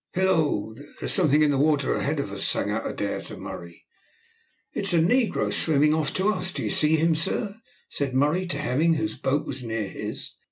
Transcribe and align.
"Hillo, 0.13 0.73
there 0.73 0.87
is 1.03 1.13
something 1.13 1.43
in 1.43 1.51
the 1.51 1.59
water 1.59 1.93
ahead 1.93 2.19
of 2.19 2.31
us," 2.31 2.43
sang 2.43 2.71
out 2.71 2.87
Adair 2.89 3.21
to 3.21 3.37
Murray. 3.37 3.85
"It 4.73 4.85
is 4.91 4.95
a 4.95 4.97
negro 4.97 5.53
swimming 5.53 5.93
off 5.93 6.11
to 6.15 6.29
us. 6.33 6.51
Do 6.51 6.63
you 6.63 6.71
see 6.71 6.95
him, 6.97 7.13
sir?" 7.13 7.57
said 7.87 8.15
Murray 8.15 8.47
to 8.47 8.57
Hemming, 8.57 8.95
whose 8.95 9.15
boat 9.15 9.45
was 9.45 9.63
near 9.63 9.87
his. 9.87 10.31